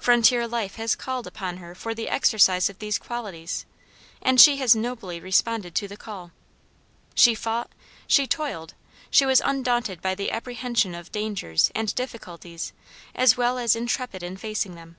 [0.00, 3.66] Frontier life has called, upon her for the exercise of these qualities,
[4.22, 6.30] and she has nobly responded to the call.
[7.14, 7.68] She fought;
[8.06, 8.72] she toiled;
[9.10, 12.72] she was undaunted by the apprehension of dangers and difficulties
[13.14, 14.96] as well as intrepid in facing them.